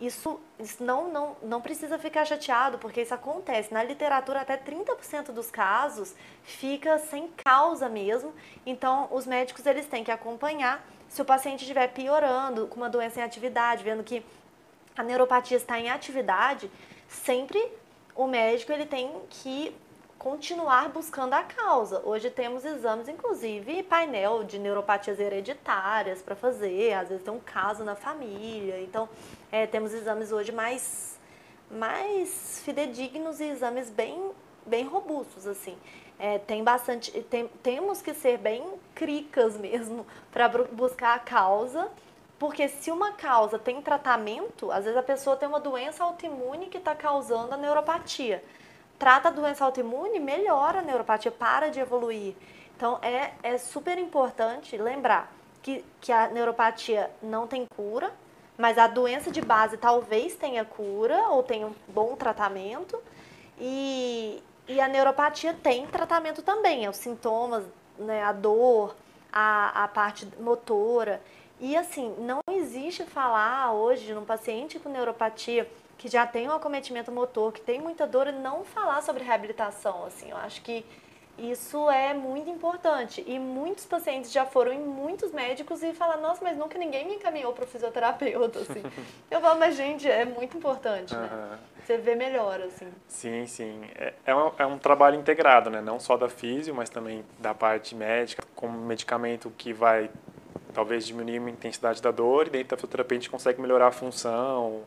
[0.00, 3.74] isso, isso não, não, não precisa ficar chateado, porque isso acontece.
[3.74, 8.32] Na literatura, até 30% dos casos fica sem causa mesmo.
[8.64, 13.20] Então, os médicos eles têm que acompanhar se o paciente estiver piorando com uma doença
[13.20, 14.24] em atividade, vendo que
[14.96, 16.70] a neuropatia está em atividade,
[17.08, 17.60] sempre
[18.14, 19.74] o médico ele tem que
[20.18, 22.02] continuar buscando a causa.
[22.04, 27.84] Hoje temos exames, inclusive painel de neuropatias hereditárias para fazer, às vezes tem um caso
[27.84, 28.80] na família.
[28.80, 29.08] Então,
[29.52, 31.18] é, temos exames hoje mais,
[31.70, 34.32] mais fidedignos e exames bem,
[34.66, 35.76] bem robustos, assim.
[36.18, 38.64] É, tem bastante, tem, temos que ser bem
[38.96, 41.88] cricas mesmo para buscar a causa
[42.38, 46.78] porque se uma causa tem tratamento, às vezes a pessoa tem uma doença autoimune que
[46.78, 48.44] está causando a neuropatia.
[48.98, 52.34] Trata a doença autoimune, melhora a neuropatia, para de evoluir.
[52.76, 55.32] Então é, é super importante lembrar
[55.62, 58.12] que, que a neuropatia não tem cura,
[58.56, 63.00] mas a doença de base talvez tenha cura ou tenha um bom tratamento.
[63.60, 67.64] E, e a neuropatia tem tratamento também, é os sintomas,
[67.98, 68.96] né, a dor,
[69.32, 71.20] a, a parte motora.
[71.60, 77.10] E assim, não existe falar hoje num paciente com neuropatia que já tem um acometimento
[77.10, 80.86] motor, que tem muita dor, não falar sobre reabilitação, assim, eu acho que
[81.38, 83.22] isso é muito importante.
[83.26, 87.14] E muitos pacientes já foram em muitos médicos e falaram, nossa, mas nunca ninguém me
[87.14, 88.82] encaminhou para o fisioterapeuta, assim.
[89.30, 91.28] eu falo, mas gente, é muito importante, né?
[91.32, 91.58] Uhum.
[91.84, 92.88] Você vê melhor, assim.
[93.06, 93.80] Sim, sim.
[93.94, 95.80] É, é, um, é um trabalho integrado, né?
[95.80, 100.10] Não só da físio, mas também da parte médica, com medicamento que vai
[100.74, 103.92] talvez diminuir a intensidade da dor e dentro da fisioterapia a gente consegue melhorar a
[103.92, 104.82] função,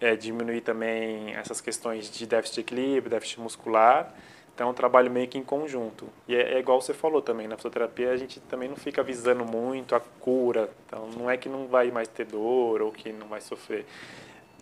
[0.00, 4.12] é, diminuir também essas questões de déficit de equilíbrio, déficit muscular.
[4.54, 6.08] Então é um trabalho meio que em conjunto.
[6.28, 9.44] E é, é, igual você falou também, na fisioterapia a gente também não fica visando
[9.44, 10.70] muito a cura.
[10.86, 13.84] Então não é que não vai mais ter dor ou que não vai sofrer.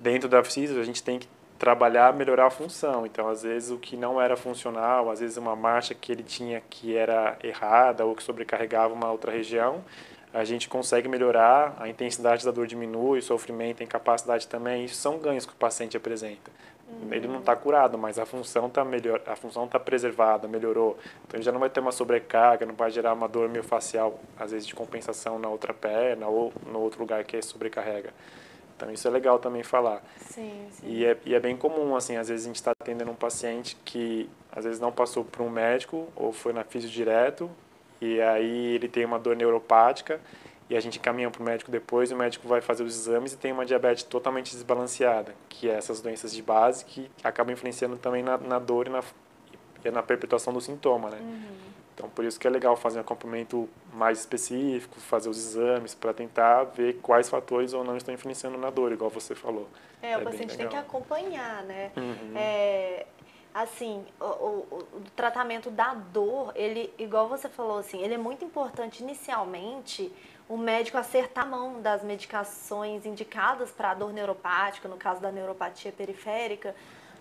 [0.01, 3.05] Dentro da fisio a gente tem que trabalhar, melhorar a função.
[3.05, 6.63] Então às vezes o que não era funcional, às vezes uma marcha que ele tinha
[6.71, 9.85] que era errada ou que sobrecarregava uma outra região,
[10.33, 14.97] a gente consegue melhorar, a intensidade da dor diminui, o sofrimento, a incapacidade também, isso
[14.97, 16.51] são ganhos que o paciente apresenta.
[16.89, 17.13] Uhum.
[17.13, 20.99] Ele não está curado, mas a função está melhor, a função está preservada, melhorou.
[21.27, 24.53] Então ele já não vai ter uma sobrecarga, não vai gerar uma dor miofascial, às
[24.53, 28.13] vezes de compensação na outra perna ou no outro lugar que sobrecarrega.
[28.77, 30.03] Então isso é legal também falar.
[30.19, 30.87] Sim, sim.
[30.87, 33.77] E é, e é bem comum, assim, às vezes a gente está atendendo um paciente
[33.85, 37.51] que às vezes não passou por um médico ou foi na fisio direto
[38.03, 40.21] e aí ele tem uma dor neuropática
[40.69, 43.37] e a gente caminha para o médico depois, o médico vai fazer os exames e
[43.37, 48.23] tem uma diabetes totalmente desbalanceada, que é essas doenças de base que acabam influenciando também
[48.23, 49.03] na, na dor e na,
[49.85, 51.19] e na perpetuação do sintoma, né?
[51.21, 51.73] Uhum.
[51.95, 56.13] Então, por isso que é legal fazer um acompanhamento mais específico, fazer os exames para
[56.13, 59.69] tentar ver quais fatores ou não estão influenciando na dor, igual você falou.
[60.01, 61.93] É, o é paciente tem que acompanhar, né?
[61.97, 62.33] Uhum.
[62.35, 63.07] É,
[63.55, 68.45] assim, o, o, o, tratamento da dor, ele, igual você falou, assim, ele é muito
[68.45, 70.13] importante inicialmente
[70.49, 75.31] o médico acertar a mão das medicações indicadas para a dor neuropática, no caso da
[75.31, 76.75] neuropatia periférica,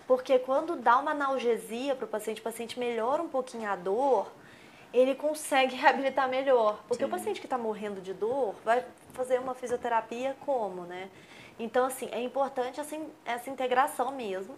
[0.06, 4.30] porque quando dá uma analgesia para o paciente, o paciente melhora um pouquinho a dor,
[4.92, 6.82] ele consegue reabilitar melhor.
[6.88, 7.08] Porque Sim.
[7.08, 11.08] o paciente que está morrendo de dor vai fazer uma fisioterapia como, né?
[11.58, 14.54] Então, assim, é importante assim, essa integração mesmo.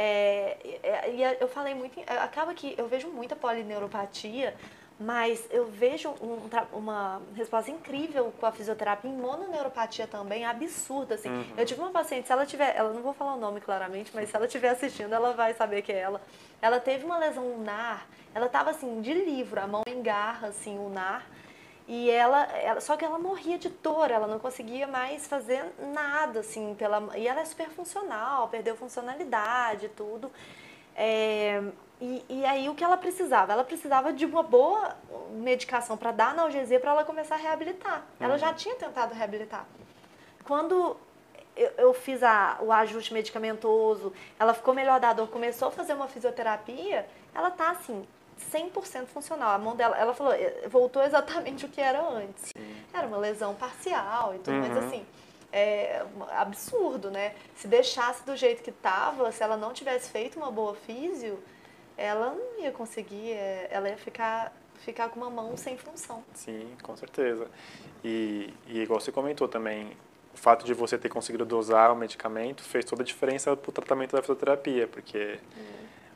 [0.00, 4.54] É, é, e eu falei muito, acaba que eu vejo muita polineuropatia,
[4.98, 6.38] mas eu vejo um,
[6.72, 11.28] uma resposta incrível com a fisioterapia em mononeuropatia também, absurda, assim.
[11.28, 11.46] Uhum.
[11.56, 14.30] Eu tive uma paciente, se ela tiver, ela não vou falar o nome claramente, mas
[14.30, 16.20] se ela estiver assistindo, ela vai saber que é ela.
[16.62, 20.78] Ela teve uma lesão ulnar, ela estava assim, de livro, a mão em garra, assim,
[20.78, 21.26] ulnar,
[21.88, 26.40] e ela, ela, só que ela morria de dor, ela não conseguia mais fazer nada,
[26.40, 30.30] assim, pela, e ela é super funcional, perdeu funcionalidade, tudo.
[30.94, 31.62] É,
[31.98, 33.54] e, e aí o que ela precisava?
[33.54, 34.94] Ela precisava de uma boa
[35.32, 38.04] medicação para dar analgesia para ela começar a reabilitar.
[38.20, 38.54] Ela já uhum.
[38.54, 39.64] tinha tentado reabilitar.
[40.44, 40.94] Quando
[41.56, 45.94] eu, eu fiz a, o ajuste medicamentoso, ela ficou melhor da dor, começou a fazer
[45.94, 48.06] uma fisioterapia, ela tá assim,
[48.52, 49.50] 100% funcional.
[49.50, 52.52] A mão dela, ela falou, eh, voltou exatamente o que era antes.
[52.92, 54.68] Era uma lesão parcial e tudo, uhum.
[54.68, 55.06] mas assim,
[55.52, 57.34] é absurdo, né?
[57.56, 61.38] Se deixasse do jeito que estava, se ela não tivesse feito uma boa físio,
[61.96, 66.22] ela não ia conseguir, é, ela ia ficar ficar com uma mão sem função.
[66.34, 67.48] Sim, com certeza.
[68.04, 69.96] E, e igual você comentou também,
[70.32, 73.72] o fato de você ter conseguido dosar o medicamento fez toda a diferença para o
[73.72, 75.40] tratamento da fisioterapia, porque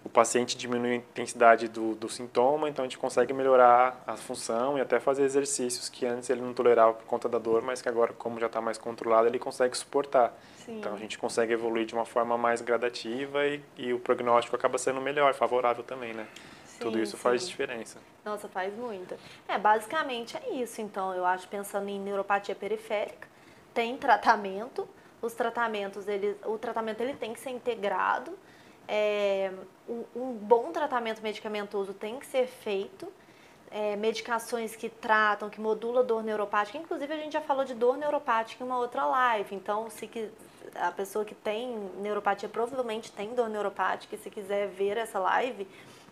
[0.04, 4.76] o paciente diminui a intensidade do, do sintoma, então a gente consegue melhorar a função
[4.76, 7.88] e até fazer exercícios que antes ele não tolerava por conta da dor, mas que
[7.88, 10.36] agora, como já está mais controlado, ele consegue suportar.
[10.56, 10.78] Sim.
[10.78, 14.76] Então a gente consegue evoluir de uma forma mais gradativa e, e o prognóstico acaba
[14.76, 16.26] sendo melhor, favorável também, né?
[16.64, 17.22] Sim, Tudo isso sim.
[17.22, 17.98] faz diferença.
[18.24, 19.14] Nossa, faz muito.
[19.46, 20.80] É, basicamente é isso.
[20.80, 23.28] Então, eu acho, pensando em neuropatia periférica,
[23.72, 24.88] tem tratamento.
[25.20, 28.36] Os tratamentos, ele, o tratamento ele tem que ser integrado
[28.88, 29.52] é,
[29.88, 33.12] um, um, bom tratamento medicamentoso tem que ser feito.
[33.70, 36.76] É, medicações que tratam, que modulam dor neuropática.
[36.76, 39.54] Inclusive, a gente já falou de dor neuropática em uma outra live.
[39.54, 40.30] Então, se que,
[40.74, 45.66] a pessoa que tem neuropatia provavelmente tem dor neuropática, e se quiser ver essa live,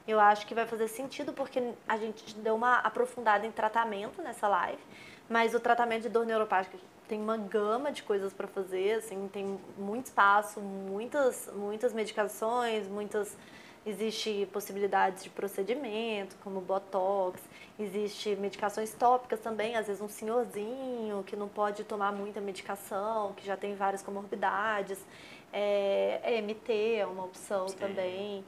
[0.08, 4.48] eu acho que vai fazer sentido, porque a gente deu uma aprofundada em tratamento nessa
[4.48, 4.82] live.
[5.28, 6.78] Mas o tratamento de dor neuropática
[7.10, 13.36] tem uma gama de coisas para fazer, assim, tem muito espaço, muitas, muitas medicações, muitas
[13.84, 17.42] existe possibilidades de procedimento, como botox,
[17.76, 23.44] existe medicações tópicas também, às vezes um senhorzinho que não pode tomar muita medicação, que
[23.44, 25.04] já tem várias comorbidades,
[25.52, 27.76] é, é MT é uma opção Sim.
[27.76, 28.44] também,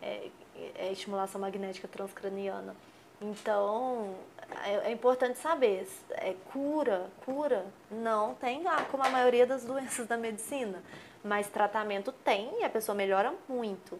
[0.00, 0.30] é,
[0.76, 2.76] é estimulação magnética transcraniana.
[3.30, 4.14] Então,
[4.64, 10.16] é, é, importante saber, é cura, cura, não tem como a maioria das doenças da
[10.16, 10.82] medicina,
[11.22, 13.98] mas tratamento tem e a pessoa melhora muito.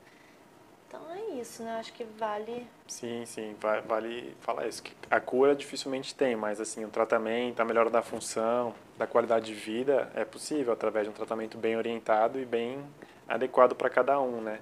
[0.87, 1.79] Então é isso, né?
[1.81, 2.69] Acho que vale.
[2.87, 3.57] Sim, sim,
[3.87, 4.83] vale falar isso.
[4.83, 9.47] Que a cura dificilmente tem, mas assim, o tratamento, a melhora da função, da qualidade
[9.47, 12.85] de vida é possível através de um tratamento bem orientado e bem
[13.27, 14.61] adequado para cada um, né?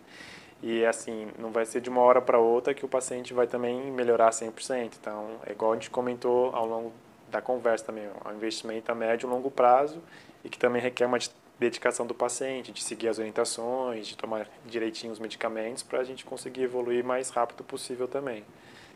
[0.63, 3.91] E assim, não vai ser de uma hora para outra que o paciente vai também
[3.91, 4.93] melhorar 100%.
[5.01, 6.93] Então, é igual a gente comentou ao longo
[7.31, 10.01] da conversa também, o um investimento a médio e longo prazo
[10.45, 11.19] e que também requer uma
[11.59, 16.25] dedicação do paciente, de seguir as orientações, de tomar direitinho os medicamentos para a gente
[16.25, 18.45] conseguir evoluir mais rápido possível também.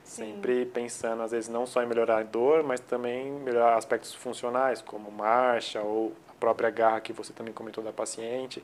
[0.04, 0.34] Sim.
[0.34, 4.80] Sempre pensando, às vezes, não só em melhorar a dor, mas também melhorar aspectos funcionais,
[4.80, 8.62] como marcha ou a própria garra que você também comentou da paciente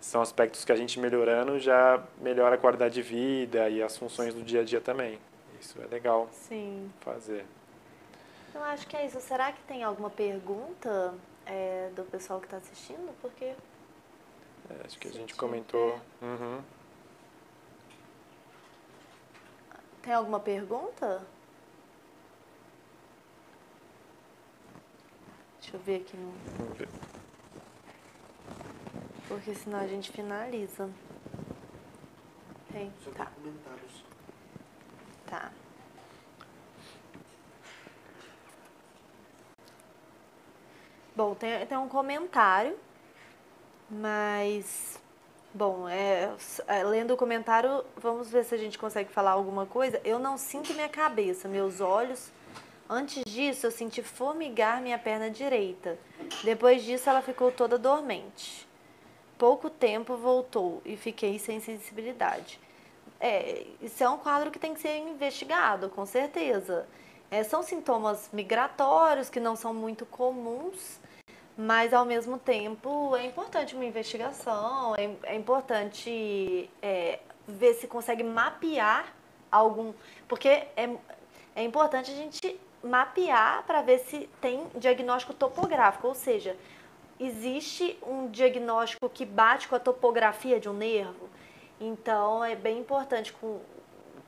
[0.00, 4.34] são aspectos que a gente melhorando já melhora a qualidade de vida e as funções
[4.34, 5.18] do dia a dia também.
[5.60, 6.90] Isso é legal Sim.
[7.00, 7.44] fazer.
[8.54, 9.20] Eu acho que é isso.
[9.20, 13.14] Será que tem alguma pergunta é, do pessoal que está assistindo?
[13.20, 13.44] Porque.
[13.44, 16.00] É, acho que a gente comentou.
[16.22, 16.60] Uhum.
[20.02, 21.22] Tem alguma pergunta?
[25.60, 26.32] Deixa eu ver aqui no.
[26.56, 26.88] Vamos ver.
[29.30, 30.90] Porque senão a gente finaliza.
[32.72, 32.92] Tem?
[33.04, 33.26] Só tá.
[33.26, 34.04] comentários.
[35.24, 35.52] Tá.
[41.14, 42.76] Bom, tem, tem um comentário,
[43.88, 44.98] mas.
[45.54, 46.34] Bom, é,
[46.66, 50.00] é, lendo o comentário, vamos ver se a gente consegue falar alguma coisa.
[50.04, 52.32] Eu não sinto minha cabeça, meus olhos.
[52.88, 55.96] Antes disso, eu senti formigar minha perna direita.
[56.42, 58.68] Depois disso, ela ficou toda dormente
[59.40, 62.60] pouco tempo voltou e fiquei sem sensibilidade.
[63.18, 66.86] É, isso é um quadro que tem que ser investigado, com certeza.
[67.30, 71.00] É, são sintomas migratórios que não são muito comuns,
[71.56, 78.22] mas ao mesmo tempo é importante uma investigação, é, é importante é, ver se consegue
[78.22, 79.10] mapear
[79.50, 79.94] algum.
[80.28, 80.90] Porque é,
[81.56, 86.54] é importante a gente mapear para ver se tem diagnóstico topográfico, ou seja,
[87.20, 91.28] existe um diagnóstico que bate com a topografia de um nervo.
[91.78, 93.34] Então, é bem importante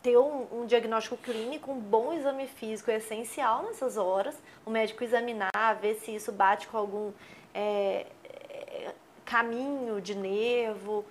[0.02, 4.36] ter um, um, diagnóstico clínico, um bom exame físico é essencial nessas horas.
[4.66, 5.50] O médico examinar,
[5.80, 7.12] ver se isso bate com algum
[7.54, 11.04] é, é, caminho de nervo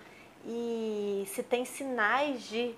[0.44, 2.74] e se tem sinais de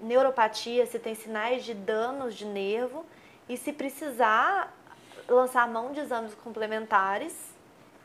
[0.00, 3.04] neuropatia, se tem sinais de danos de nervo
[3.48, 4.74] e se precisar
[5.28, 7.51] lançar mão de exames complementares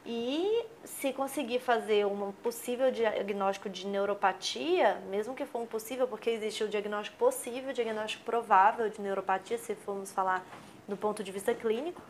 [0.09, 6.29] e se conseguir fazer um possível diagnóstico de neuropatia, mesmo que for um possível, porque
[6.29, 10.45] existe o diagnóstico possível, o diagnóstico provável de neuropatia, se formos falar
[10.87, 12.01] do ponto de vista clínico,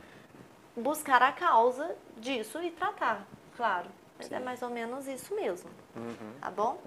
[0.75, 3.87] buscar a causa disso e tratar, claro.
[4.15, 5.69] Mas é mais ou menos isso mesmo.
[5.95, 6.33] Uhum.
[6.39, 6.79] Tá bom?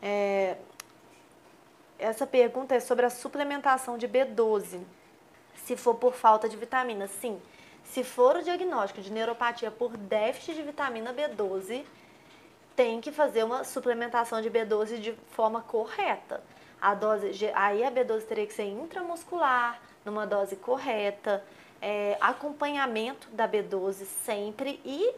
[0.00, 0.56] É,
[1.98, 4.80] essa pergunta é sobre a suplementação de B12
[5.68, 7.06] se for por falta de vitamina.
[7.06, 7.38] Sim,
[7.84, 11.84] se for o diagnóstico de neuropatia por déficit de vitamina B12,
[12.74, 16.42] tem que fazer uma suplementação de B12 de forma correta.
[16.80, 21.44] A dose, aí a B12 teria que ser intramuscular, numa dose correta.
[21.82, 25.14] é, acompanhamento da B12 sempre e,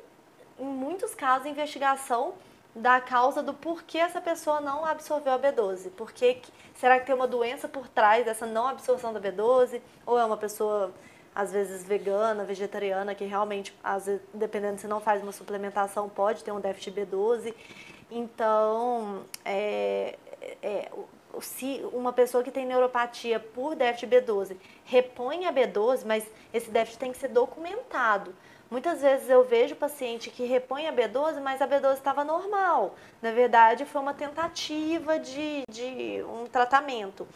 [0.59, 2.35] em muitos casos, investigação
[2.75, 5.91] da causa do porquê essa pessoa não absorveu a B12.
[5.97, 6.39] Porque,
[6.75, 9.81] será que tem uma doença por trás dessa não absorção da B12?
[10.07, 10.93] Ou é uma pessoa,
[11.35, 16.45] às vezes, vegana, vegetariana, que realmente, às vezes, dependendo se não faz uma suplementação, pode
[16.45, 17.55] ter um déficit de B12.
[18.11, 20.17] Então, é,
[20.63, 20.91] é,
[21.41, 26.99] se uma pessoa que tem neuropatia por déficit B12 repõe a B12, mas esse déficit
[26.99, 28.35] tem que ser documentado.
[28.71, 32.95] Muitas vezes eu vejo paciente que repõe a B12, mas a B12 estava normal.
[33.21, 37.27] Na verdade, foi uma tentativa de, de um tratamento.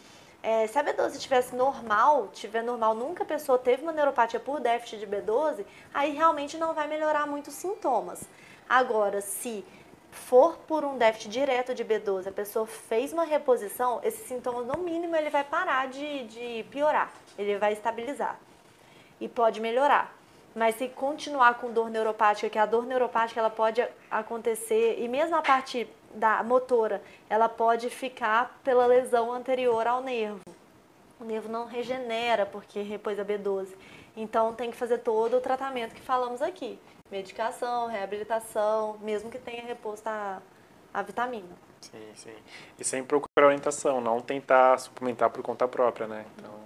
[0.41, 4.61] É, se a B12 estivesse normal, tiver normal, nunca a pessoa teve uma neuropatia por
[4.61, 8.23] déficit de B12, aí realmente não vai melhorar muito os sintomas.
[8.69, 9.65] Agora, se
[10.11, 14.81] for por um déficit direto de B12, a pessoa fez uma reposição, esses sintomas, no
[14.81, 18.39] mínimo, ele vai parar de, de piorar, ele vai estabilizar
[19.19, 20.14] e pode melhorar.
[20.55, 25.35] Mas se continuar com dor neuropática, que a dor neuropática ela pode acontecer, e mesmo
[25.35, 30.39] a parte da motora, ela pode ficar pela lesão anterior ao nervo.
[31.19, 33.67] O nervo não regenera porque repôs a B12.
[34.15, 36.79] Então tem que fazer todo o tratamento que falamos aqui
[37.11, 40.41] medicação, reabilitação, mesmo que tenha reposto a,
[40.93, 41.55] a vitamina.
[41.81, 42.35] Sim, sim.
[42.79, 46.25] E sempre procurar orientação, não tentar suplementar por conta própria, né?
[46.35, 46.64] Então...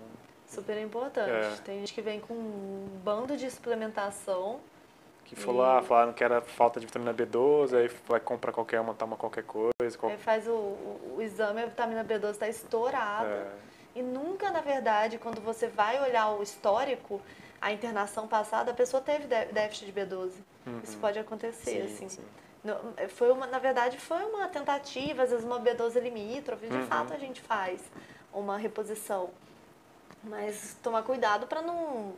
[0.49, 1.29] Super importante.
[1.29, 1.55] É.
[1.63, 4.59] Tem gente que vem com um bando de suplementação.
[5.23, 5.69] Que falou, e...
[5.69, 9.43] ah, falaram que era falta de vitamina B12, aí vai comprar qualquer uma, toma qualquer
[9.43, 9.97] coisa.
[9.97, 10.11] Qual...
[10.11, 13.29] Aí faz o, o, o, exame, a vitamina B12 está estourada.
[13.29, 13.99] É.
[13.99, 17.21] E nunca, na verdade, quando você vai olhar o histórico,
[17.61, 20.31] a internação passada, a pessoa teve déficit de B12.
[20.65, 20.81] Uhum.
[20.83, 22.09] Isso pode acontecer, sim, assim.
[22.09, 22.23] Sim.
[23.09, 26.87] foi uma, na verdade, foi uma tentativa, às vezes uma B12 limítrofe, de uhum.
[26.87, 27.81] fato a gente faz
[28.33, 29.29] uma reposição.
[30.23, 32.13] Mas tomar cuidado para não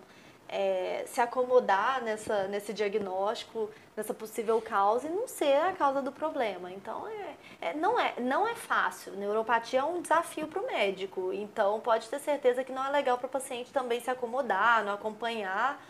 [0.52, 6.12] é, se acomodar nessa, nesse diagnóstico, nessa possível causa e não ser a causa do
[6.12, 6.70] problema.
[6.70, 9.14] Então, é, é não, é, não é fácil.
[9.14, 11.32] Neuropatia é um desafio para o médico.
[11.32, 14.94] Então, pode ter certeza que não é legal para o paciente também se acomodar, não
[14.94, 15.82] acompanhar.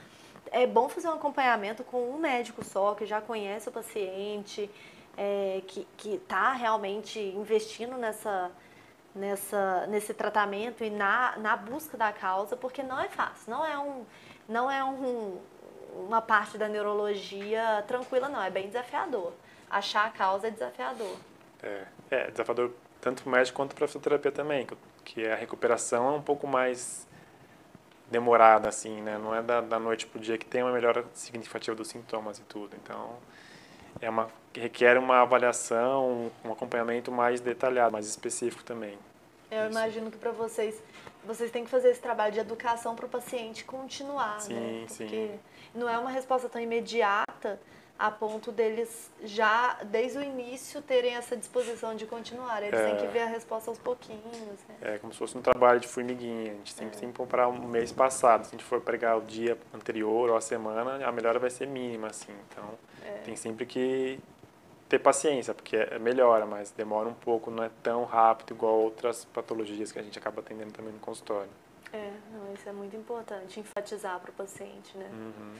[0.51, 4.69] É bom fazer um acompanhamento com um médico só, que já conhece o paciente,
[5.17, 8.51] é, que está realmente investindo nessa
[9.13, 13.77] nessa, nesse tratamento e na, na busca da causa, porque não é fácil, não é
[13.77, 14.05] um,
[14.47, 15.39] não é um,
[15.93, 18.41] uma parte da neurologia tranquila, não.
[18.41, 19.33] É bem desafiador.
[19.69, 21.17] Achar a causa é desafiador.
[21.61, 24.67] É, é desafiador tanto para o médico quanto para a fisioterapia também,
[25.03, 27.07] que a recuperação é um pouco mais
[28.11, 29.17] demorada, assim, né?
[29.17, 32.37] Não é da, da noite para o dia que tem uma melhora significativa dos sintomas
[32.37, 32.75] e tudo.
[32.75, 33.17] Então,
[33.99, 38.97] é uma requer uma avaliação, um acompanhamento mais detalhado, mais específico também.
[39.49, 39.71] Eu Isso.
[39.71, 40.81] imagino que para vocês
[41.23, 44.85] vocês têm que fazer esse trabalho de educação para o paciente continuar, sim, né?
[44.87, 45.39] Porque sim.
[45.75, 47.59] não é uma resposta tão imediata
[47.97, 52.63] a ponto deles já, desde o início, terem essa disposição de continuar.
[52.63, 54.59] Eles é, têm que ver a resposta aos pouquinhos.
[54.67, 54.75] Né?
[54.81, 56.51] É como se fosse um trabalho de formiguinha.
[56.51, 56.99] A gente sempre é.
[56.99, 58.45] tem que comprar um mês passado.
[58.45, 61.67] Se a gente for pegar o dia anterior ou a semana, a melhora vai ser
[61.67, 62.33] mínima, assim.
[62.49, 62.65] Então,
[63.05, 63.19] é.
[63.19, 64.19] tem sempre que
[64.91, 69.23] ter paciência, porque é melhora, mas demora um pouco, não é tão rápido igual outras
[69.23, 71.49] patologias que a gente acaba atendendo também no consultório.
[71.93, 75.09] É, não, isso é muito importante, enfatizar para o paciente, né?
[75.11, 75.55] Uhum.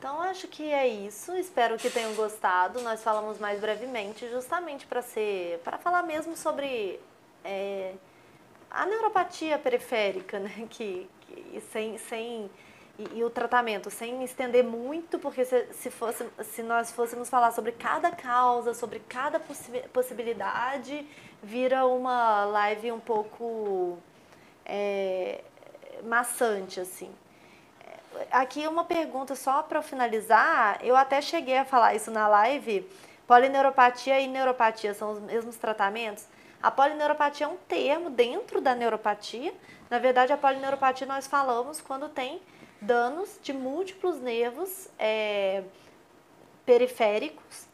[0.00, 1.36] Então, acho que é isso.
[1.36, 2.80] Espero que tenham gostado.
[2.80, 6.98] Nós falamos mais brevemente, justamente para ser, para falar mesmo sobre
[7.44, 7.92] é,
[8.70, 10.66] a neuropatia periférica, né?
[10.70, 12.50] Que, que sem, sem
[12.98, 17.52] e, e, o tratamento, sem estender muito, porque se, se, fosse, se nós fôssemos falar
[17.52, 21.06] sobre cada causa, sobre cada possi possibilidade,
[21.42, 23.98] vira uma live um pouco
[24.64, 25.44] é,
[26.02, 27.10] maçante, assim.
[28.30, 32.88] Aqui uma pergunta só para finalizar, eu até cheguei a falar isso na live,
[33.26, 36.26] polineuropatia e neuropatia são os mesmos tratamentos?
[36.62, 39.54] A polineuropatia é um termo dentro da neuropatia,
[39.88, 42.40] na verdade a polineuropatia nós falamos quando tem
[42.80, 45.62] danos de múltiplos nervos é,
[46.64, 47.68] periféricos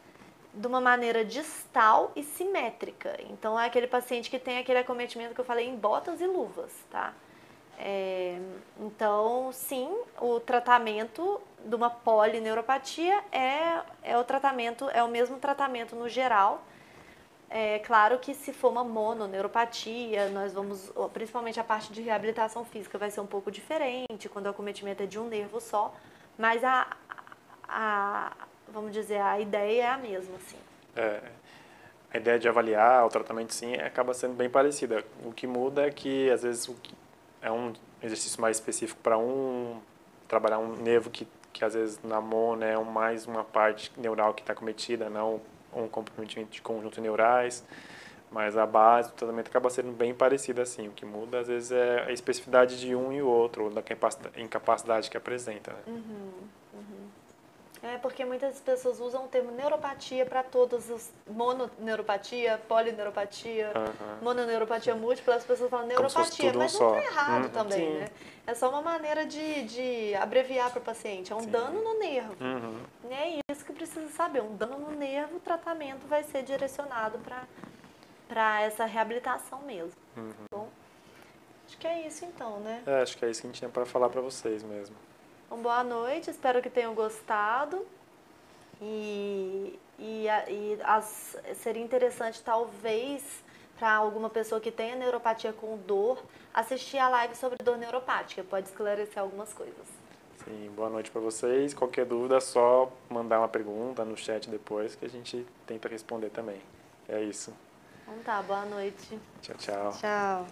[0.56, 3.16] de uma maneira distal e simétrica.
[3.28, 6.72] Então, é aquele paciente que tem aquele acometimento que eu falei em botas e luvas,
[6.90, 7.12] tá?
[7.78, 8.38] É,
[8.80, 9.88] então, sim,
[10.20, 16.64] o tratamento de uma polineuropatia é, é o tratamento, é o mesmo tratamento no geral,
[17.48, 22.98] é claro que se for uma mononeuropatia, nós vamos, principalmente a parte de reabilitação física
[22.98, 25.94] vai ser um pouco diferente, quando o acometimento é de um nervo só,
[26.36, 26.88] mas a,
[27.68, 28.32] a
[28.68, 30.56] vamos dizer, a ideia é a mesma, assim.
[30.96, 31.20] É,
[32.12, 35.04] a ideia de avaliar o tratamento, sim, acaba sendo bem parecida.
[35.24, 36.94] O que muda é que, às vezes, o que,
[37.46, 37.72] é um
[38.02, 39.80] exercício mais específico para um
[40.28, 41.26] trabalhar um nervo que
[41.56, 45.40] que às vezes na mona é mais uma parte neural que está cometida, não
[45.74, 47.64] um comprometimento de conjuntos neurais,
[48.30, 50.88] mas a base do tratamento acaba sendo bem parecida assim.
[50.88, 53.82] O que muda às vezes é a especificidade de um e o outro, ou da
[54.36, 55.72] incapacidade que apresenta.
[55.72, 55.78] Né?
[55.86, 56.30] Uhum,
[56.74, 57.05] uhum.
[57.82, 64.24] É porque muitas pessoas usam o termo neuropatia para todos os mononeuropatia, polineuropatia, uhum.
[64.24, 67.98] mononeuropatia múltipla, as pessoas falam neuropatia, mas não está errado uhum, também, sim.
[67.98, 68.08] né?
[68.46, 71.50] É só uma maneira de, de abreviar para o paciente, é um sim.
[71.50, 72.34] dano no nervo.
[72.40, 72.80] Uhum.
[73.10, 77.18] É isso que precisa saber, um dano no nervo, o tratamento vai ser direcionado
[78.28, 80.00] para essa reabilitação mesmo.
[80.16, 80.32] Uhum.
[80.50, 80.68] Bom,
[81.66, 82.82] acho que é isso então, né?
[82.86, 84.96] É, acho que é isso que a gente tinha para falar para vocês mesmo.
[85.46, 87.86] Então, boa noite, espero que tenham gostado.
[88.80, 93.22] E, e, e as, seria interessante, talvez,
[93.78, 96.22] para alguma pessoa que tenha neuropatia com dor,
[96.52, 98.42] assistir a live sobre dor neuropática.
[98.44, 99.86] Pode esclarecer algumas coisas.
[100.44, 101.72] Sim, boa noite para vocês.
[101.74, 106.30] Qualquer dúvida, é só mandar uma pergunta no chat depois que a gente tenta responder
[106.30, 106.60] também.
[107.08, 107.52] É isso.
[108.02, 109.18] Então tá, boa noite.
[109.42, 109.92] Tchau, tchau.
[110.00, 110.46] Tchau.